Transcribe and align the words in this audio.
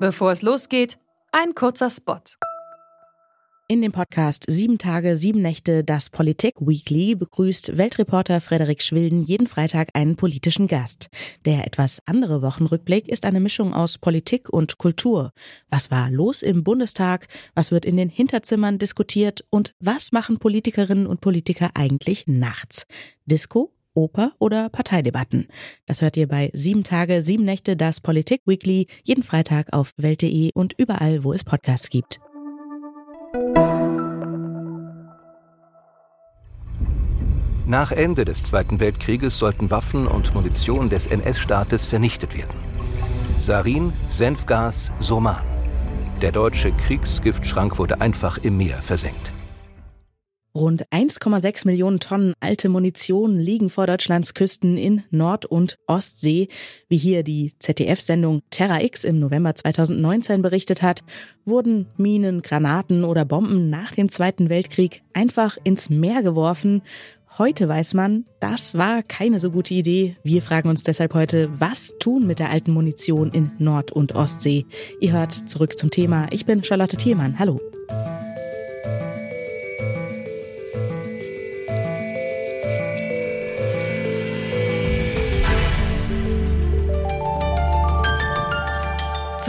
Bevor 0.00 0.32
es 0.32 0.40
losgeht, 0.40 0.98
ein 1.30 1.54
kurzer 1.54 1.90
Spot. 1.90 2.20
In 3.68 3.82
dem 3.82 3.92
Podcast 3.92 4.46
Sieben 4.48 4.78
Tage, 4.78 5.14
Sieben 5.16 5.42
Nächte, 5.42 5.84
das 5.84 6.08
Politik 6.08 6.54
Weekly 6.58 7.14
begrüßt 7.14 7.76
Weltreporter 7.76 8.40
Frederik 8.40 8.82
Schwilden 8.82 9.24
jeden 9.24 9.46
Freitag 9.46 9.90
einen 9.92 10.16
politischen 10.16 10.68
Gast. 10.68 11.08
Der 11.44 11.66
etwas 11.66 12.00
andere 12.06 12.40
Wochenrückblick 12.40 13.08
ist 13.08 13.26
eine 13.26 13.40
Mischung 13.40 13.74
aus 13.74 13.98
Politik 13.98 14.48
und 14.48 14.78
Kultur. 14.78 15.32
Was 15.68 15.90
war 15.90 16.10
los 16.10 16.40
im 16.40 16.64
Bundestag? 16.64 17.28
Was 17.54 17.70
wird 17.70 17.84
in 17.84 17.98
den 17.98 18.08
Hinterzimmern 18.08 18.78
diskutiert? 18.78 19.44
Und 19.50 19.74
was 19.80 20.12
machen 20.12 20.38
Politikerinnen 20.38 21.06
und 21.06 21.20
Politiker 21.20 21.72
eigentlich 21.74 22.26
nachts? 22.26 22.86
Disco? 23.26 23.74
Oper 23.94 24.32
oder 24.38 24.68
Parteidebatten. 24.68 25.48
Das 25.86 26.02
hört 26.02 26.16
ihr 26.16 26.28
bei 26.28 26.50
Sieben 26.52 26.84
Tage, 26.84 27.22
Sieben 27.22 27.44
Nächte, 27.44 27.76
das 27.76 28.00
Politik 28.00 28.42
Weekly, 28.46 28.86
jeden 29.04 29.22
Freitag 29.22 29.72
auf 29.72 29.92
Welt.de 29.96 30.50
und 30.54 30.74
überall, 30.78 31.24
wo 31.24 31.32
es 31.32 31.44
Podcasts 31.44 31.90
gibt. 31.90 32.20
Nach 37.66 37.92
Ende 37.92 38.24
des 38.24 38.42
Zweiten 38.42 38.80
Weltkrieges 38.80 39.38
sollten 39.38 39.70
Waffen 39.70 40.08
und 40.08 40.34
Munition 40.34 40.88
des 40.88 41.06
NS-Staates 41.06 41.86
vernichtet 41.86 42.36
werden. 42.36 42.58
Sarin, 43.38 43.92
Senfgas, 44.08 44.90
Soman. 44.98 45.40
Der 46.20 46.32
deutsche 46.32 46.72
Kriegsgiftschrank 46.72 47.78
wurde 47.78 48.00
einfach 48.00 48.38
im 48.38 48.56
Meer 48.56 48.78
versenkt. 48.78 49.32
Rund 50.54 50.88
1,6 50.88 51.64
Millionen 51.66 52.00
Tonnen 52.00 52.34
alte 52.40 52.68
Munition 52.68 53.38
liegen 53.38 53.70
vor 53.70 53.86
Deutschlands 53.86 54.34
Küsten 54.34 54.76
in 54.76 55.04
Nord- 55.10 55.46
und 55.46 55.78
Ostsee. 55.86 56.48
Wie 56.88 56.96
hier 56.96 57.22
die 57.22 57.52
ZDF-Sendung 57.60 58.42
Terra 58.50 58.82
X 58.82 59.04
im 59.04 59.20
November 59.20 59.54
2019 59.54 60.42
berichtet 60.42 60.82
hat, 60.82 61.02
wurden 61.44 61.86
Minen, 61.96 62.42
Granaten 62.42 63.04
oder 63.04 63.24
Bomben 63.24 63.70
nach 63.70 63.92
dem 63.92 64.08
Zweiten 64.08 64.48
Weltkrieg 64.48 65.02
einfach 65.12 65.56
ins 65.62 65.88
Meer 65.88 66.24
geworfen. 66.24 66.82
Heute 67.38 67.68
weiß 67.68 67.94
man, 67.94 68.24
das 68.40 68.76
war 68.76 69.04
keine 69.04 69.38
so 69.38 69.52
gute 69.52 69.74
Idee. 69.74 70.16
Wir 70.24 70.42
fragen 70.42 70.68
uns 70.68 70.82
deshalb 70.82 71.14
heute, 71.14 71.48
was 71.60 71.94
tun 72.00 72.26
mit 72.26 72.40
der 72.40 72.50
alten 72.50 72.72
Munition 72.72 73.30
in 73.30 73.52
Nord- 73.60 73.92
und 73.92 74.16
Ostsee? 74.16 74.66
Ihr 75.00 75.12
hört 75.12 75.32
zurück 75.48 75.78
zum 75.78 75.90
Thema. 75.90 76.26
Ich 76.32 76.44
bin 76.44 76.64
Charlotte 76.64 76.96
Thiermann. 76.96 77.38
Hallo. 77.38 77.60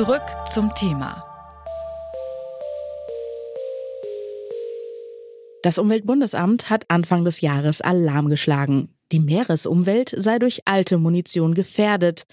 Zurück 0.02 0.24
zum 0.52 0.74
Thema. 0.74 1.24
Das 5.62 5.78
Umweltbundesamt 5.78 6.72
hat 6.72 6.86
Anfang 6.88 7.24
des 7.24 7.42
Jahres 7.42 7.82
Alarm 7.82 8.28
geschlagen. 8.28 8.96
Die 9.12 9.20
Meeresumwelt 9.20 10.12
sei 10.18 10.40
durch 10.40 10.64
alte 10.66 10.98
Munition 10.98 11.54
gefährdet. 11.54 12.24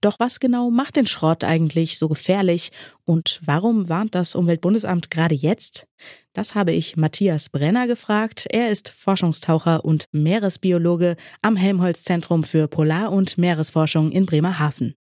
Doch 0.00 0.18
was 0.18 0.40
genau 0.40 0.70
macht 0.70 0.96
den 0.96 1.06
Schrott 1.06 1.44
eigentlich 1.44 1.98
so 1.98 2.08
gefährlich 2.08 2.70
und 3.04 3.42
warum 3.44 3.90
warnt 3.90 4.14
das 4.14 4.34
Umweltbundesamt 4.34 5.10
gerade 5.10 5.34
jetzt? 5.34 5.86
Das 6.32 6.54
habe 6.54 6.72
ich 6.72 6.96
Matthias 6.96 7.50
Brenner 7.50 7.86
gefragt. 7.86 8.46
Er 8.48 8.70
ist 8.70 8.88
Forschungstaucher 8.88 9.84
und 9.84 10.06
Meeresbiologe 10.12 11.16
am 11.42 11.56
Helmholtz 11.56 12.04
Zentrum 12.04 12.42
für 12.42 12.68
Polar- 12.68 13.12
und 13.12 13.36
Meeresforschung 13.36 14.12
in 14.12 14.24
Bremerhaven. 14.24 14.94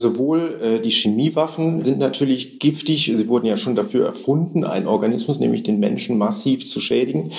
Sowohl 0.00 0.60
äh, 0.62 0.80
die 0.80 0.90
Chemiewaffen 0.90 1.84
sind 1.84 1.98
natürlich 1.98 2.60
giftig, 2.60 3.06
sie 3.06 3.28
wurden 3.28 3.46
ja 3.46 3.56
schon 3.56 3.74
dafür 3.74 4.06
erfunden, 4.06 4.62
einen 4.62 4.86
Organismus, 4.86 5.40
nämlich 5.40 5.64
den 5.64 5.80
Menschen, 5.80 6.18
massiv 6.18 6.64
zu 6.64 6.80
schädigen. 6.80 7.32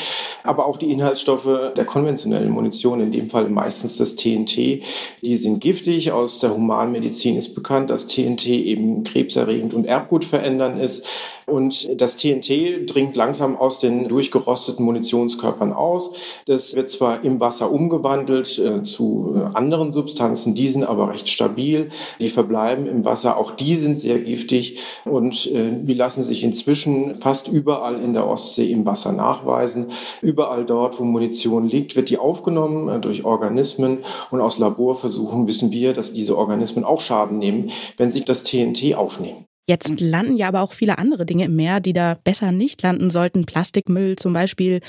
Aber 0.44 0.67
auch 0.67 0.75
die 0.75 0.91
Inhaltsstoffe 0.91 1.47
der 1.73 1.85
konventionellen 1.85 2.50
Munition, 2.50 3.00
in 3.00 3.13
dem 3.13 3.29
Fall 3.29 3.47
meistens 3.47 3.95
das 3.95 4.16
TNT, 4.16 4.84
die 5.22 5.38
sind 5.38 5.61
giftig. 5.61 6.11
Aus 6.11 6.41
der 6.41 6.53
Humanmedizin 6.53 7.38
ist 7.38 7.56
bekannt, 7.56 7.91
dass 7.91 8.07
TNT 8.07 8.47
eben 8.47 9.05
krebserregend 9.05 9.73
und 9.73 9.85
erbgutverändernd 9.85 10.81
ist. 10.81 11.05
Und 11.49 11.99
das 11.99 12.15
TNT 12.15 12.87
dringt 12.87 13.15
langsam 13.15 13.57
aus 13.57 13.79
den 13.79 14.07
durchgerosteten 14.07 14.85
Munitionskörpern 14.85 15.73
aus. 15.73 16.11
Das 16.45 16.75
wird 16.75 16.89
zwar 16.89 17.23
im 17.23 17.39
Wasser 17.39 17.71
umgewandelt 17.71 18.57
äh, 18.59 18.83
zu 18.83 19.35
äh, 19.35 19.57
anderen 19.57 19.91
Substanzen, 19.91 20.55
die 20.55 20.67
sind 20.67 20.83
aber 20.83 21.09
recht 21.09 21.27
stabil. 21.29 21.89
Die 22.19 22.29
verbleiben 22.29 22.85
im 22.87 23.05
Wasser, 23.05 23.37
auch 23.37 23.51
die 23.51 23.75
sind 23.75 23.99
sehr 23.99 24.19
giftig 24.19 24.79
und 25.05 25.47
äh, 25.47 25.71
die 25.81 25.93
lassen 25.93 26.23
sich 26.23 26.43
inzwischen 26.43 27.15
fast 27.15 27.47
überall 27.47 28.01
in 28.01 28.13
der 28.13 28.27
Ostsee 28.27 28.71
im 28.71 28.85
Wasser 28.85 29.11
nachweisen. 29.11 29.87
Überall 30.21 30.66
dort, 30.66 30.99
wo 30.99 31.03
Munition 31.03 31.67
liegt, 31.67 31.95
wird 31.95 32.09
die 32.09 32.17
aufgenommen 32.17 32.89
äh, 32.89 32.99
durch 32.99 33.25
Organismen 33.25 33.99
und 34.31 34.41
aus 34.41 34.59
Laborversuchen 34.59 35.47
wissen 35.47 35.71
wir, 35.71 35.93
dass 35.93 36.13
diese 36.13 36.37
Organismen 36.37 36.83
auch 36.83 37.01
Schaden 37.01 37.39
nehmen, 37.39 37.71
wenn 37.97 38.11
sie 38.11 38.23
das 38.23 38.43
TNT 38.43 38.95
aufnehmen. 38.95 39.48
Jetzt 39.69 40.00
landen 40.00 40.35
ja 40.35 40.47
aber 40.47 40.62
auch 40.62 40.74
viele 40.74 40.97
andere 40.97 41.28
Dinge 41.28 41.46
im 41.46 41.56
Meer, 41.56 41.80
die 41.80 41.94
da 41.94 42.16
besser 42.16 42.52
nicht 42.52 42.81
landen 42.81 43.12
sollten. 43.12 43.46
Plastikmüll 43.46 44.16
zum 44.16 44.34
Beispiel 44.34 44.80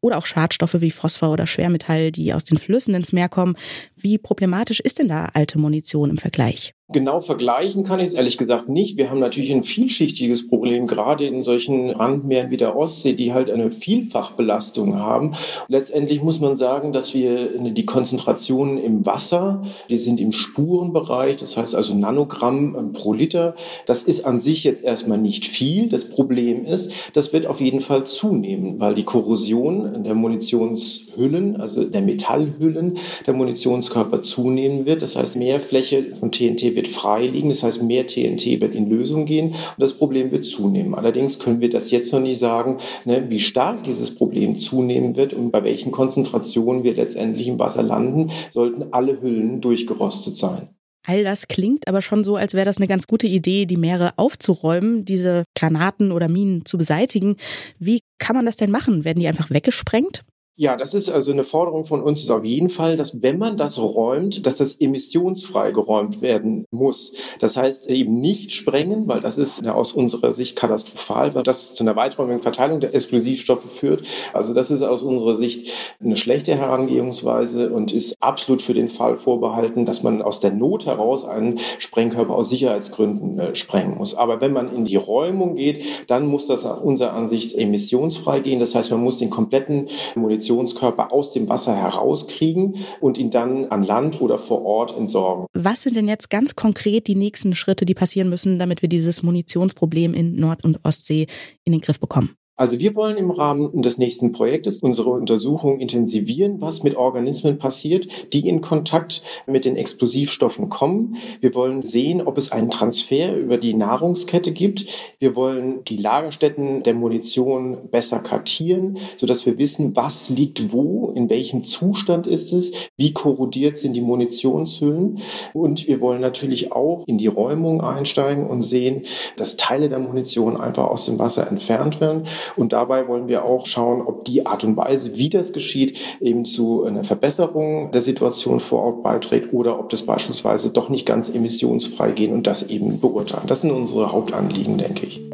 oder 0.00 0.16
auch 0.16 0.26
Schadstoffe 0.26 0.80
wie 0.80 0.92
Phosphor 0.92 1.32
oder 1.32 1.48
Schwermetall, 1.48 2.12
die 2.12 2.32
aus 2.32 2.44
den 2.44 2.56
Flüssen 2.56 2.94
ins 2.94 3.12
Meer 3.12 3.28
kommen. 3.28 3.56
Wie 3.96 4.16
problematisch 4.16 4.78
ist 4.78 5.00
denn 5.00 5.08
da 5.08 5.30
alte 5.34 5.58
Munition 5.58 6.10
im 6.10 6.18
Vergleich? 6.18 6.72
Genau 6.90 7.20
vergleichen 7.20 7.82
kann 7.82 8.00
ich 8.00 8.06
es 8.06 8.14
ehrlich 8.14 8.38
gesagt 8.38 8.70
nicht. 8.70 8.96
Wir 8.96 9.10
haben 9.10 9.20
natürlich 9.20 9.52
ein 9.52 9.62
vielschichtiges 9.62 10.48
Problem, 10.48 10.86
gerade 10.86 11.26
in 11.26 11.44
solchen 11.44 11.90
Randmeeren 11.90 12.50
wie 12.50 12.56
der 12.56 12.78
Ostsee, 12.78 13.12
die 13.12 13.34
halt 13.34 13.50
eine 13.50 13.70
Vielfachbelastung 13.70 14.98
haben. 14.98 15.32
Letztendlich 15.68 16.22
muss 16.22 16.40
man 16.40 16.56
sagen, 16.56 16.94
dass 16.94 17.12
wir 17.12 17.58
die 17.58 17.84
Konzentrationen 17.84 18.78
im 18.78 19.04
Wasser, 19.04 19.60
die 19.90 19.98
sind 19.98 20.18
im 20.18 20.32
Spurenbereich, 20.32 21.36
das 21.36 21.58
heißt 21.58 21.74
also 21.74 21.94
Nanogramm 21.94 22.92
pro 22.94 23.12
Liter. 23.12 23.54
Das 23.84 24.04
ist 24.04 24.24
an 24.24 24.40
sich 24.40 24.64
jetzt 24.64 24.82
erstmal 24.82 25.18
nicht 25.18 25.44
viel. 25.44 25.90
Das 25.90 26.08
Problem 26.08 26.64
ist, 26.64 26.90
das 27.12 27.34
wird 27.34 27.46
auf 27.46 27.60
jeden 27.60 27.82
Fall 27.82 28.04
zunehmen, 28.04 28.80
weil 28.80 28.94
die 28.94 29.04
Korrosion 29.04 30.04
der 30.04 30.14
Munitionshüllen, 30.14 31.60
also 31.60 31.84
der 31.84 32.00
Metallhüllen 32.00 32.96
der 33.26 33.34
Munitionskörper 33.34 34.22
zunehmen 34.22 34.86
wird. 34.86 35.02
Das 35.02 35.16
heißt, 35.16 35.36
mehr 35.36 35.60
Fläche 35.60 36.14
von 36.14 36.32
TNT 36.32 36.77
wird 36.78 36.86
frei 36.86 37.26
liegen, 37.26 37.48
das 37.48 37.64
heißt 37.64 37.82
mehr 37.82 38.06
TNT 38.06 38.60
wird 38.60 38.72
in 38.72 38.88
Lösung 38.88 39.26
gehen 39.26 39.48
und 39.48 39.78
das 39.78 39.94
Problem 39.94 40.30
wird 40.30 40.44
zunehmen. 40.44 40.94
Allerdings 40.94 41.40
können 41.40 41.60
wir 41.60 41.70
das 41.70 41.90
jetzt 41.90 42.12
noch 42.12 42.20
nicht 42.20 42.38
sagen, 42.38 42.78
ne, 43.04 43.26
wie 43.28 43.40
stark 43.40 43.82
dieses 43.82 44.14
Problem 44.14 44.58
zunehmen 44.60 45.16
wird 45.16 45.34
und 45.34 45.50
bei 45.50 45.64
welchen 45.64 45.90
Konzentrationen 45.90 46.84
wir 46.84 46.94
letztendlich 46.94 47.48
im 47.48 47.58
Wasser 47.58 47.82
landen, 47.82 48.30
sollten 48.52 48.92
alle 48.92 49.20
Hüllen 49.20 49.60
durchgerostet 49.60 50.36
sein. 50.36 50.68
All 51.04 51.24
das 51.24 51.48
klingt 51.48 51.88
aber 51.88 52.00
schon 52.00 52.22
so, 52.22 52.36
als 52.36 52.54
wäre 52.54 52.66
das 52.66 52.76
eine 52.76 52.86
ganz 52.86 53.08
gute 53.08 53.26
Idee, 53.26 53.66
die 53.66 53.76
Meere 53.76 54.12
aufzuräumen, 54.16 55.04
diese 55.04 55.44
Granaten 55.56 56.12
oder 56.12 56.28
Minen 56.28 56.64
zu 56.64 56.78
beseitigen. 56.78 57.36
Wie 57.80 58.00
kann 58.18 58.36
man 58.36 58.46
das 58.46 58.56
denn 58.56 58.70
machen? 58.70 59.04
Werden 59.04 59.18
die 59.18 59.26
einfach 59.26 59.50
weggesprengt? 59.50 60.22
Ja, 60.60 60.74
das 60.74 60.92
ist 60.92 61.08
also 61.08 61.30
eine 61.30 61.44
Forderung 61.44 61.84
von 61.84 62.02
uns 62.02 62.20
ist 62.20 62.30
auf 62.30 62.44
jeden 62.44 62.68
Fall, 62.68 62.96
dass 62.96 63.22
wenn 63.22 63.38
man 63.38 63.56
das 63.56 63.78
räumt, 63.78 64.44
dass 64.44 64.56
das 64.56 64.74
emissionsfrei 64.80 65.70
geräumt 65.70 66.20
werden 66.20 66.64
muss. 66.72 67.12
Das 67.38 67.56
heißt 67.56 67.88
eben 67.88 68.18
nicht 68.18 68.50
sprengen, 68.50 69.06
weil 69.06 69.20
das 69.20 69.38
ist 69.38 69.64
aus 69.64 69.92
unserer 69.92 70.32
Sicht 70.32 70.56
katastrophal, 70.56 71.36
weil 71.36 71.44
das 71.44 71.74
zu 71.76 71.84
einer 71.84 71.94
weiträumigen 71.94 72.42
Verteilung 72.42 72.80
der 72.80 72.92
Explosivstoffe 72.92 73.70
führt. 73.70 74.04
Also 74.32 74.52
das 74.52 74.72
ist 74.72 74.82
aus 74.82 75.04
unserer 75.04 75.36
Sicht 75.36 75.70
eine 76.02 76.16
schlechte 76.16 76.56
Herangehensweise 76.56 77.70
und 77.70 77.92
ist 77.92 78.16
absolut 78.18 78.60
für 78.60 78.74
den 78.74 78.88
Fall 78.88 79.16
vorbehalten, 79.16 79.86
dass 79.86 80.02
man 80.02 80.22
aus 80.22 80.40
der 80.40 80.50
Not 80.50 80.86
heraus 80.86 81.24
einen 81.24 81.60
Sprengkörper 81.78 82.34
aus 82.34 82.50
Sicherheitsgründen 82.50 83.38
äh, 83.38 83.54
sprengen 83.54 83.96
muss. 83.96 84.16
Aber 84.16 84.40
wenn 84.40 84.52
man 84.52 84.74
in 84.74 84.84
die 84.84 84.96
Räumung 84.96 85.54
geht, 85.54 85.84
dann 86.08 86.26
muss 86.26 86.48
das 86.48 86.64
unserer 86.64 87.12
Ansicht 87.12 87.54
emissionsfrei 87.54 88.40
gehen. 88.40 88.58
Das 88.58 88.74
heißt, 88.74 88.90
man 88.90 89.04
muss 89.04 89.18
den 89.18 89.30
kompletten 89.30 89.86
Munition 90.16 90.47
Munitionskörper 90.48 91.12
aus 91.12 91.32
dem 91.32 91.48
Wasser 91.48 91.76
herauskriegen 91.76 92.76
und 93.00 93.18
ihn 93.18 93.30
dann 93.30 93.66
an 93.66 93.82
Land 93.82 94.20
oder 94.20 94.38
vor 94.38 94.64
Ort 94.64 94.96
entsorgen. 94.96 95.46
Was 95.52 95.82
sind 95.82 95.96
denn 95.96 96.08
jetzt 96.08 96.30
ganz 96.30 96.56
konkret 96.56 97.06
die 97.06 97.14
nächsten 97.14 97.54
Schritte, 97.54 97.84
die 97.84 97.94
passieren 97.94 98.28
müssen, 98.28 98.58
damit 98.58 98.82
wir 98.82 98.88
dieses 98.88 99.22
Munitionsproblem 99.22 100.14
in 100.14 100.36
Nord- 100.36 100.64
und 100.64 100.84
Ostsee 100.84 101.26
in 101.64 101.72
den 101.72 101.80
Griff 101.80 102.00
bekommen? 102.00 102.37
Also 102.58 102.80
wir 102.80 102.96
wollen 102.96 103.16
im 103.16 103.30
Rahmen 103.30 103.82
des 103.82 103.98
nächsten 103.98 104.32
Projektes 104.32 104.82
unsere 104.82 105.10
Untersuchung 105.10 105.78
intensivieren, 105.78 106.60
was 106.60 106.82
mit 106.82 106.96
Organismen 106.96 107.56
passiert, 107.56 108.08
die 108.32 108.48
in 108.48 108.60
Kontakt 108.60 109.22
mit 109.46 109.64
den 109.64 109.76
Explosivstoffen 109.76 110.68
kommen. 110.68 111.16
Wir 111.40 111.54
wollen 111.54 111.84
sehen, 111.84 112.20
ob 112.20 112.36
es 112.36 112.50
einen 112.50 112.68
Transfer 112.68 113.36
über 113.36 113.58
die 113.58 113.74
Nahrungskette 113.74 114.50
gibt. 114.50 114.86
Wir 115.20 115.36
wollen 115.36 115.84
die 115.84 115.98
Lagerstätten 115.98 116.82
der 116.82 116.94
Munition 116.94 117.78
besser 117.92 118.18
kartieren, 118.18 118.98
sodass 119.16 119.46
wir 119.46 119.56
wissen, 119.56 119.94
was 119.94 120.28
liegt 120.28 120.72
wo, 120.72 121.12
in 121.14 121.30
welchem 121.30 121.62
Zustand 121.62 122.26
ist 122.26 122.52
es, 122.52 122.72
wie 122.96 123.12
korrodiert 123.12 123.78
sind 123.78 123.92
die 123.92 124.00
Munitionshüllen. 124.00 125.20
Und 125.52 125.86
wir 125.86 126.00
wollen 126.00 126.20
natürlich 126.20 126.72
auch 126.72 127.04
in 127.06 127.18
die 127.18 127.28
Räumung 127.28 127.82
einsteigen 127.82 128.48
und 128.48 128.62
sehen, 128.62 129.02
dass 129.36 129.56
Teile 129.56 129.88
der 129.88 130.00
Munition 130.00 130.56
einfach 130.56 130.88
aus 130.88 131.06
dem 131.06 131.20
Wasser 131.20 131.48
entfernt 131.48 132.00
werden 132.00 132.24
und 132.56 132.72
dabei 132.72 133.08
wollen 133.08 133.28
wir 133.28 133.44
auch 133.44 133.66
schauen, 133.66 134.02
ob 134.02 134.24
die 134.24 134.46
Art 134.46 134.64
und 134.64 134.76
Weise, 134.76 135.16
wie 135.16 135.28
das 135.28 135.52
geschieht, 135.52 135.98
eben 136.20 136.44
zu 136.44 136.84
einer 136.84 137.04
Verbesserung 137.04 137.90
der 137.92 138.02
Situation 138.02 138.60
vor 138.60 138.82
Ort 138.82 139.02
beiträgt 139.02 139.52
oder 139.52 139.78
ob 139.78 139.90
das 139.90 140.02
beispielsweise 140.02 140.70
doch 140.70 140.88
nicht 140.88 141.06
ganz 141.06 141.28
emissionsfrei 141.28 142.12
gehen 142.12 142.32
und 142.32 142.46
das 142.46 142.64
eben 142.64 143.00
beurteilen. 143.00 143.46
Das 143.46 143.62
sind 143.62 143.70
unsere 143.70 144.12
Hauptanliegen, 144.12 144.78
denke 144.78 145.06
ich. 145.06 145.28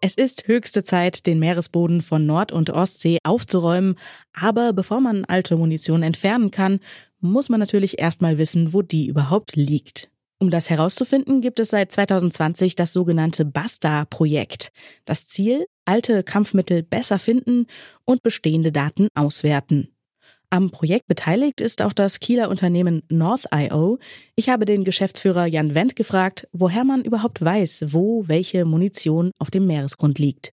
Es 0.00 0.14
ist 0.14 0.46
höchste 0.46 0.84
Zeit, 0.84 1.26
den 1.26 1.40
Meeresboden 1.40 2.00
von 2.00 2.26
Nord- 2.26 2.52
und 2.52 2.70
Ostsee 2.70 3.18
aufzuräumen. 3.24 3.96
Aber 4.32 4.72
bevor 4.72 5.00
man 5.00 5.24
alte 5.24 5.56
Munition 5.56 6.04
entfernen 6.04 6.52
kann, 6.52 6.78
muss 7.20 7.48
man 7.48 7.58
natürlich 7.58 7.98
erstmal 7.98 8.38
wissen, 8.38 8.72
wo 8.72 8.82
die 8.82 9.06
überhaupt 9.06 9.56
liegt. 9.56 10.10
Um 10.38 10.50
das 10.50 10.68
herauszufinden, 10.68 11.40
gibt 11.40 11.60
es 11.60 11.70
seit 11.70 11.90
2020 11.90 12.74
das 12.74 12.92
sogenannte 12.92 13.46
BASTA-Projekt. 13.46 14.70
Das 15.06 15.26
Ziel, 15.26 15.66
alte 15.86 16.22
Kampfmittel 16.22 16.82
besser 16.82 17.18
finden 17.18 17.66
und 18.04 18.22
bestehende 18.22 18.70
Daten 18.70 19.08
auswerten. 19.14 19.88
Am 20.50 20.70
Projekt 20.70 21.06
beteiligt 21.08 21.60
ist 21.60 21.82
auch 21.82 21.92
das 21.92 22.20
Kieler 22.20 22.50
Unternehmen 22.50 23.02
North.io. 23.10 23.98
Ich 24.36 24.48
habe 24.48 24.64
den 24.64 24.84
Geschäftsführer 24.84 25.46
Jan 25.46 25.74
Wendt 25.74 25.96
gefragt, 25.96 26.46
woher 26.52 26.84
man 26.84 27.02
überhaupt 27.02 27.42
weiß, 27.42 27.86
wo 27.88 28.28
welche 28.28 28.64
Munition 28.64 29.32
auf 29.38 29.50
dem 29.50 29.66
Meeresgrund 29.66 30.18
liegt. 30.18 30.52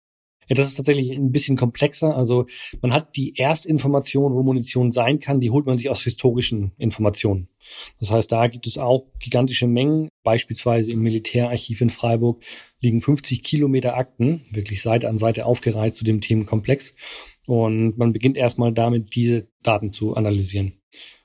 Ja, 0.52 0.56
das 0.56 0.68
ist 0.68 0.76
tatsächlich 0.76 1.12
ein 1.12 1.32
bisschen 1.32 1.56
komplexer. 1.56 2.14
Also 2.14 2.46
man 2.82 2.92
hat 2.92 3.16
die 3.16 3.38
Erstinformation, 3.38 4.34
wo 4.34 4.44
Munition 4.44 4.92
sein 4.92 5.20
kann, 5.20 5.40
die 5.40 5.50
holt 5.50 5.66
man 5.66 5.78
sich 5.78 5.90
aus 5.90 6.02
historischen 6.04 6.74
Informationen. 6.78 7.48
Das 8.02 8.12
heißt, 8.12 8.30
da 8.30 8.48
gibt 8.48 8.68
es 8.68 8.78
auch 8.78 9.06
gigantische 9.20 9.66
Mengen. 9.66 10.10
Beispielsweise 10.24 10.92
im 10.92 11.04
Militärarchiv 11.04 11.80
in 11.80 11.90
Freiburg 11.90 12.44
liegen 12.82 13.00
50 13.00 13.44
Kilometer 13.44 13.96
Akten, 13.96 14.42
wirklich 14.52 14.82
Seite 14.82 15.08
an 15.08 15.18
Seite 15.18 15.46
aufgereiht 15.46 15.96
zu 15.96 16.04
dem 16.04 16.20
Themenkomplex. 16.20 16.96
Und 17.46 17.98
man 17.98 18.12
beginnt 18.12 18.36
erstmal 18.36 18.74
damit, 18.74 19.16
diese 19.16 19.48
Daten 19.64 19.94
zu 19.94 20.18
analysieren. 20.18 20.82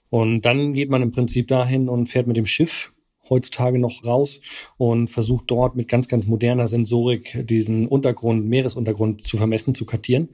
Und 0.09 0.43
dann 0.43 0.73
geht 0.73 0.89
man 0.89 1.03
im 1.03 1.11
Prinzip 1.11 1.49
dahin 1.49 1.89
und 1.89 2.07
fährt 2.07 2.29
mit 2.29 2.37
dem 2.37 2.47
Schiff 2.47 2.93
heutzutage 3.29 3.79
noch 3.79 4.05
raus 4.05 4.41
und 4.77 5.09
versucht 5.09 5.45
dort 5.49 5.77
mit 5.77 5.89
ganz, 5.89 6.09
ganz 6.09 6.27
moderner 6.27 6.67
Sensorik 6.67 7.47
diesen 7.47 7.89
Untergrund, 7.89 8.47
Meeresuntergrund 8.47 9.23
zu 9.23 9.37
vermessen, 9.37 9.75
zu 9.75 9.87
kartieren 9.87 10.31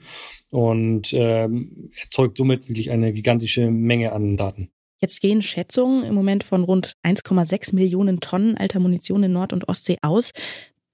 und 0.50 1.12
ähm, 1.12 1.90
erzeugt 2.00 2.36
somit 2.38 2.68
wirklich 2.68 2.90
eine 2.90 3.12
gigantische 3.12 3.70
Menge 3.70 4.12
an 4.12 4.36
Daten. 4.36 4.70
Jetzt 5.00 5.20
gehen 5.20 5.42
Schätzungen 5.42 6.04
im 6.04 6.14
Moment 6.14 6.44
von 6.44 6.62
rund 6.62 6.94
1,6 7.02 7.74
Millionen 7.74 8.20
Tonnen 8.20 8.56
alter 8.56 8.78
Munition 8.78 9.24
in 9.24 9.32
Nord- 9.32 9.52
und 9.52 9.68
Ostsee 9.68 9.98
aus. 10.00 10.30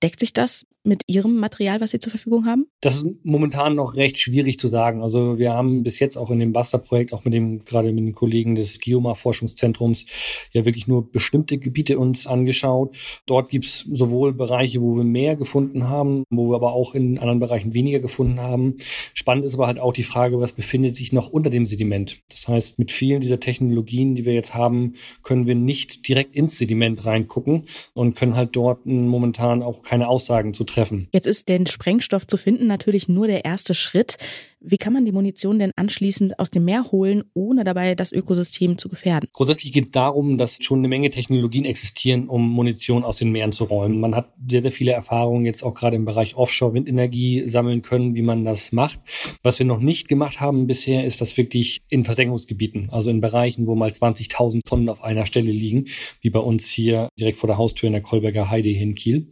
Deckt 0.02 0.20
sich 0.20 0.32
das 0.32 0.66
mit 0.88 1.04
Ihrem 1.06 1.36
Material, 1.36 1.80
was 1.80 1.90
Sie 1.90 2.00
zur 2.00 2.10
Verfügung 2.10 2.46
haben? 2.46 2.66
Das 2.80 2.96
ist 2.96 3.06
momentan 3.22 3.74
noch 3.74 3.94
recht 3.94 4.18
schwierig 4.18 4.58
zu 4.58 4.66
sagen. 4.66 5.02
Also 5.02 5.38
wir 5.38 5.52
haben 5.52 5.82
bis 5.82 5.98
jetzt 5.98 6.16
auch 6.16 6.30
in 6.30 6.40
dem 6.40 6.52
Buster-Projekt, 6.52 7.12
auch 7.12 7.24
mit 7.24 7.34
dem, 7.34 7.64
gerade 7.64 7.92
mit 7.92 8.04
den 8.04 8.14
Kollegen 8.14 8.54
des 8.54 8.80
Geomar-Forschungszentrums, 8.80 10.06
ja 10.52 10.64
wirklich 10.64 10.88
nur 10.88 11.08
bestimmte 11.08 11.58
Gebiete 11.58 11.98
uns 11.98 12.26
angeschaut. 12.26 12.96
Dort 13.26 13.50
gibt 13.50 13.66
es 13.66 13.86
sowohl 13.92 14.32
Bereiche, 14.32 14.80
wo 14.80 14.96
wir 14.96 15.04
mehr 15.04 15.36
gefunden 15.36 15.88
haben, 15.88 16.24
wo 16.30 16.50
wir 16.50 16.56
aber 16.56 16.72
auch 16.72 16.94
in 16.94 17.18
anderen 17.18 17.40
Bereichen 17.40 17.74
weniger 17.74 18.00
gefunden 18.00 18.40
haben. 18.40 18.78
Spannend 19.12 19.44
ist 19.44 19.54
aber 19.54 19.66
halt 19.66 19.78
auch 19.78 19.92
die 19.92 20.02
Frage, 20.02 20.40
was 20.40 20.52
befindet 20.52 20.96
sich 20.96 21.12
noch 21.12 21.28
unter 21.28 21.50
dem 21.50 21.66
Sediment? 21.66 22.22
Das 22.30 22.48
heißt, 22.48 22.78
mit 22.78 22.90
vielen 22.90 23.20
dieser 23.20 23.38
Technologien, 23.38 24.14
die 24.14 24.24
wir 24.24 24.32
jetzt 24.32 24.54
haben, 24.54 24.94
können 25.22 25.46
wir 25.46 25.54
nicht 25.54 26.08
direkt 26.08 26.34
ins 26.34 26.56
Sediment 26.56 27.04
reingucken 27.04 27.64
und 27.92 28.16
können 28.16 28.34
halt 28.34 28.56
dort 28.56 28.86
momentan 28.86 29.62
auch 29.62 29.82
keine 29.82 30.08
Aussagen 30.08 30.54
zu 30.54 30.64
treffen 30.64 30.77
treffen. 30.78 31.08
Jetzt 31.12 31.26
ist 31.26 31.48
den 31.48 31.66
Sprengstoff 31.66 32.26
zu 32.26 32.36
finden 32.36 32.66
natürlich 32.66 33.08
nur 33.08 33.26
der 33.26 33.44
erste 33.44 33.74
Schritt. 33.74 34.18
Wie 34.60 34.76
kann 34.76 34.92
man 34.92 35.04
die 35.04 35.12
Munition 35.12 35.60
denn 35.60 35.70
anschließend 35.76 36.40
aus 36.40 36.50
dem 36.50 36.64
Meer 36.64 36.90
holen, 36.90 37.22
ohne 37.32 37.62
dabei 37.62 37.94
das 37.94 38.10
Ökosystem 38.10 38.76
zu 38.76 38.88
gefährden? 38.88 39.28
Grundsätzlich 39.32 39.72
geht 39.72 39.84
es 39.84 39.92
darum, 39.92 40.36
dass 40.36 40.58
schon 40.60 40.80
eine 40.80 40.88
Menge 40.88 41.10
Technologien 41.10 41.64
existieren, 41.64 42.28
um 42.28 42.50
Munition 42.50 43.04
aus 43.04 43.18
den 43.18 43.30
Meeren 43.30 43.52
zu 43.52 43.64
räumen. 43.64 44.00
Man 44.00 44.16
hat 44.16 44.32
sehr, 44.48 44.60
sehr 44.60 44.72
viele 44.72 44.90
Erfahrungen 44.90 45.44
jetzt 45.44 45.62
auch 45.62 45.74
gerade 45.74 45.94
im 45.94 46.04
Bereich 46.04 46.34
Offshore-Windenergie 46.34 47.46
sammeln 47.46 47.82
können, 47.82 48.16
wie 48.16 48.22
man 48.22 48.44
das 48.44 48.72
macht. 48.72 48.98
Was 49.44 49.60
wir 49.60 49.66
noch 49.66 49.78
nicht 49.78 50.08
gemacht 50.08 50.40
haben 50.40 50.66
bisher, 50.66 51.04
ist 51.04 51.20
das 51.20 51.36
wirklich 51.36 51.82
in 51.88 52.02
Versenkungsgebieten, 52.02 52.88
also 52.90 53.10
in 53.10 53.20
Bereichen, 53.20 53.68
wo 53.68 53.76
mal 53.76 53.90
20.000 53.90 54.62
Tonnen 54.64 54.88
auf 54.88 55.04
einer 55.04 55.26
Stelle 55.26 55.52
liegen, 55.52 55.86
wie 56.20 56.30
bei 56.30 56.40
uns 56.40 56.68
hier 56.68 57.10
direkt 57.16 57.38
vor 57.38 57.46
der 57.46 57.58
Haustür 57.58 57.86
in 57.86 57.92
der 57.92 58.02
Kolberger 58.02 58.50
Heide 58.50 58.70
hier 58.70 58.82
in 58.82 58.96
Kiel. 58.96 59.30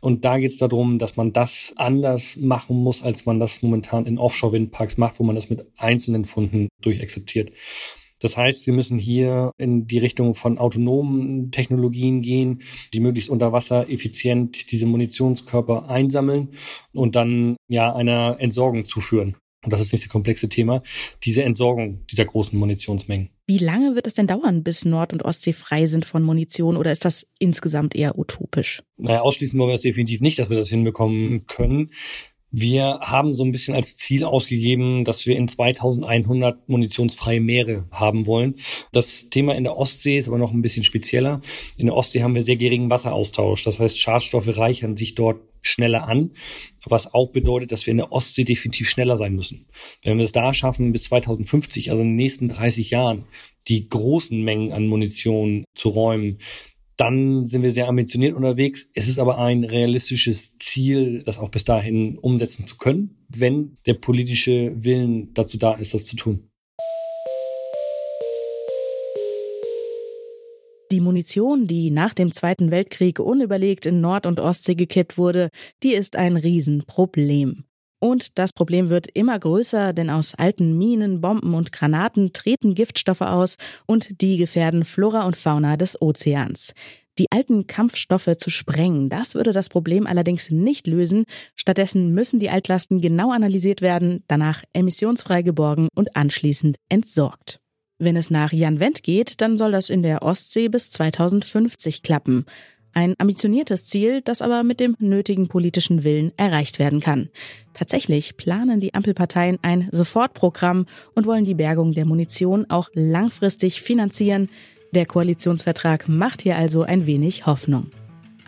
Und 0.00 0.24
da 0.24 0.38
geht 0.38 0.50
es 0.50 0.58
darum, 0.58 1.00
dass 1.00 1.16
man 1.16 1.32
das 1.32 1.74
anders 1.76 2.36
machen 2.36 2.76
muss, 2.76 3.02
als 3.02 3.26
man 3.26 3.40
das 3.40 3.60
momentan 3.60 4.06
in 4.06 4.18
Offshore-Wind 4.18 4.67
Windparks 4.68 4.98
macht, 4.98 5.18
wo 5.18 5.24
man 5.24 5.34
das 5.34 5.50
mit 5.50 5.66
einzelnen 5.76 6.24
Funden 6.24 6.68
durchexerziert. 6.82 7.52
Das 8.20 8.36
heißt, 8.36 8.66
wir 8.66 8.74
müssen 8.74 8.98
hier 8.98 9.52
in 9.58 9.86
die 9.86 9.98
Richtung 9.98 10.34
von 10.34 10.58
autonomen 10.58 11.52
Technologien 11.52 12.20
gehen, 12.20 12.62
die 12.92 13.00
möglichst 13.00 13.30
unter 13.30 13.52
Wasser 13.52 13.88
effizient 13.88 14.72
diese 14.72 14.86
Munitionskörper 14.86 15.88
einsammeln 15.88 16.48
und 16.92 17.14
dann 17.14 17.56
ja 17.68 17.94
einer 17.94 18.36
Entsorgung 18.40 18.84
zuführen. 18.84 19.36
Und 19.64 19.72
das 19.72 19.80
ist 19.80 19.92
nicht 19.92 20.04
das 20.04 20.10
komplexe 20.10 20.48
Thema, 20.48 20.82
diese 21.24 21.42
Entsorgung 21.42 22.06
dieser 22.06 22.24
großen 22.24 22.58
Munitionsmengen. 22.58 23.30
Wie 23.46 23.58
lange 23.58 23.96
wird 23.96 24.06
es 24.06 24.14
denn 24.14 24.28
dauern, 24.28 24.62
bis 24.62 24.84
Nord- 24.84 25.12
und 25.12 25.24
Ostsee 25.24 25.52
frei 25.52 25.86
sind 25.86 26.04
von 26.04 26.22
Munition 26.22 26.76
oder 26.76 26.92
ist 26.92 27.04
das 27.04 27.26
insgesamt 27.38 27.96
eher 27.96 28.18
utopisch? 28.18 28.82
Naja, 28.96 29.20
ausschließen 29.22 29.58
wollen 29.58 29.70
wir 29.70 29.74
es 29.74 29.82
definitiv 29.82 30.20
nicht, 30.20 30.38
dass 30.38 30.48
wir 30.48 30.56
das 30.56 30.68
hinbekommen 30.68 31.46
können. 31.46 31.90
Wir 32.50 33.00
haben 33.02 33.34
so 33.34 33.44
ein 33.44 33.52
bisschen 33.52 33.74
als 33.74 33.96
Ziel 33.96 34.24
ausgegeben, 34.24 35.04
dass 35.04 35.26
wir 35.26 35.36
in 35.36 35.48
2100 35.48 36.68
munitionsfreie 36.68 37.40
Meere 37.40 37.86
haben 37.90 38.26
wollen. 38.26 38.54
Das 38.92 39.28
Thema 39.28 39.54
in 39.54 39.64
der 39.64 39.76
Ostsee 39.76 40.16
ist 40.16 40.28
aber 40.28 40.38
noch 40.38 40.52
ein 40.52 40.62
bisschen 40.62 40.84
spezieller. 40.84 41.42
In 41.76 41.86
der 41.86 41.94
Ostsee 41.94 42.22
haben 42.22 42.34
wir 42.34 42.42
sehr 42.42 42.56
geringen 42.56 42.90
Wasseraustausch. 42.90 43.64
Das 43.64 43.80
heißt, 43.80 43.98
Schadstoffe 43.98 44.56
reichern 44.56 44.96
sich 44.96 45.14
dort 45.14 45.40
schneller 45.60 46.08
an, 46.08 46.30
was 46.86 47.12
auch 47.12 47.32
bedeutet, 47.32 47.72
dass 47.72 47.84
wir 47.84 47.90
in 47.90 47.98
der 47.98 48.12
Ostsee 48.12 48.44
definitiv 48.44 48.88
schneller 48.88 49.16
sein 49.16 49.34
müssen. 49.34 49.66
Wenn 50.02 50.16
wir 50.16 50.24
es 50.24 50.32
da 50.32 50.54
schaffen, 50.54 50.92
bis 50.92 51.04
2050, 51.04 51.90
also 51.90 52.02
in 52.02 52.10
den 52.10 52.16
nächsten 52.16 52.48
30 52.48 52.90
Jahren, 52.90 53.24
die 53.66 53.88
großen 53.88 54.40
Mengen 54.42 54.72
an 54.72 54.86
Munition 54.86 55.64
zu 55.74 55.90
räumen, 55.90 56.38
dann 56.98 57.46
sind 57.46 57.62
wir 57.62 57.70
sehr 57.70 57.88
ambitioniert 57.88 58.34
unterwegs. 58.34 58.90
Es 58.92 59.08
ist 59.08 59.20
aber 59.20 59.38
ein 59.38 59.64
realistisches 59.64 60.58
Ziel, 60.58 61.22
das 61.22 61.38
auch 61.38 61.48
bis 61.48 61.64
dahin 61.64 62.18
umsetzen 62.18 62.66
zu 62.66 62.76
können, 62.76 63.24
wenn 63.28 63.78
der 63.86 63.94
politische 63.94 64.72
Willen 64.76 65.32
dazu 65.32 65.58
da 65.58 65.74
ist, 65.74 65.94
das 65.94 66.04
zu 66.04 66.16
tun. 66.16 66.50
Die 70.90 71.00
Munition, 71.00 71.66
die 71.66 71.90
nach 71.90 72.14
dem 72.14 72.32
Zweiten 72.32 72.70
Weltkrieg 72.70 73.20
unüberlegt 73.20 73.86
in 73.86 74.00
Nord- 74.00 74.26
und 74.26 74.40
Ostsee 74.40 74.74
gekippt 74.74 75.18
wurde, 75.18 75.50
die 75.82 75.92
ist 75.92 76.16
ein 76.16 76.36
Riesenproblem. 76.36 77.67
Und 78.00 78.38
das 78.38 78.52
Problem 78.52 78.90
wird 78.90 79.08
immer 79.14 79.38
größer, 79.38 79.92
denn 79.92 80.10
aus 80.10 80.34
alten 80.34 80.78
Minen, 80.78 81.20
Bomben 81.20 81.54
und 81.54 81.72
Granaten 81.72 82.32
treten 82.32 82.74
Giftstoffe 82.74 83.22
aus 83.22 83.56
und 83.86 84.20
die 84.20 84.36
gefährden 84.36 84.84
Flora 84.84 85.26
und 85.26 85.36
Fauna 85.36 85.76
des 85.76 86.00
Ozeans. 86.00 86.74
Die 87.18 87.26
alten 87.32 87.66
Kampfstoffe 87.66 88.36
zu 88.36 88.48
sprengen, 88.48 89.08
das 89.08 89.34
würde 89.34 89.52
das 89.52 89.68
Problem 89.68 90.06
allerdings 90.06 90.50
nicht 90.52 90.86
lösen. 90.86 91.24
Stattdessen 91.56 92.14
müssen 92.14 92.38
die 92.38 92.50
Altlasten 92.50 93.00
genau 93.00 93.32
analysiert 93.32 93.82
werden, 93.82 94.22
danach 94.28 94.62
emissionsfrei 94.72 95.42
geborgen 95.42 95.88
und 95.96 96.14
anschließend 96.14 96.76
entsorgt. 96.88 97.58
Wenn 97.98 98.16
es 98.16 98.30
nach 98.30 98.52
Jan 98.52 98.78
Wendt 98.78 99.02
geht, 99.02 99.40
dann 99.40 99.58
soll 99.58 99.72
das 99.72 99.90
in 99.90 100.04
der 100.04 100.22
Ostsee 100.22 100.68
bis 100.68 100.90
2050 100.90 102.02
klappen. 102.02 102.44
Ein 102.94 103.14
ambitioniertes 103.18 103.84
Ziel, 103.84 104.22
das 104.22 104.42
aber 104.42 104.64
mit 104.64 104.80
dem 104.80 104.96
nötigen 104.98 105.48
politischen 105.48 106.04
Willen 106.04 106.32
erreicht 106.36 106.78
werden 106.78 107.00
kann. 107.00 107.28
Tatsächlich 107.72 108.36
planen 108.36 108.80
die 108.80 108.94
Ampelparteien 108.94 109.58
ein 109.62 109.88
Sofortprogramm 109.92 110.86
und 111.14 111.26
wollen 111.26 111.44
die 111.44 111.54
Bergung 111.54 111.92
der 111.92 112.06
Munition 112.06 112.66
auch 112.68 112.88
langfristig 112.94 113.82
finanzieren. 113.82 114.48
Der 114.92 115.06
Koalitionsvertrag 115.06 116.08
macht 116.08 116.42
hier 116.42 116.56
also 116.56 116.82
ein 116.82 117.06
wenig 117.06 117.46
Hoffnung. 117.46 117.90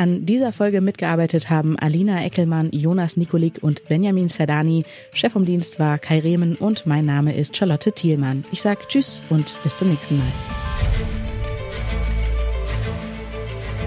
An 0.00 0.24
dieser 0.24 0.50
Folge 0.50 0.80
mitgearbeitet 0.80 1.50
haben 1.50 1.78
Alina 1.78 2.24
Eckelmann, 2.24 2.70
Jonas 2.72 3.18
Nikolik 3.18 3.58
und 3.60 3.86
Benjamin 3.86 4.28
Serdani. 4.28 4.84
Chef 5.12 5.34
vom 5.34 5.44
Dienst 5.44 5.78
war 5.78 5.98
Kai 5.98 6.20
Rehmen 6.20 6.56
und 6.56 6.86
mein 6.86 7.04
Name 7.04 7.36
ist 7.36 7.54
Charlotte 7.54 7.92
Thielmann. 7.92 8.44
Ich 8.50 8.62
sage 8.62 8.80
Tschüss 8.88 9.22
und 9.28 9.58
bis 9.62 9.76
zum 9.76 9.90
nächsten 9.90 10.16
Mal. 10.16 10.59